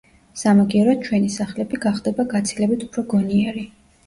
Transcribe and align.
სამაგიეროდ, 0.43 1.03
ჩვენი 1.07 1.29
სახლები 1.33 1.79
გახდება 1.83 2.27
გაცილებით 2.33 2.89
უფრო 2.89 3.05
გონიერი. 3.15 3.65